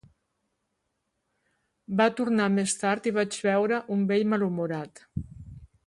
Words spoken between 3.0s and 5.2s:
i vaig veure un vell malhumorat.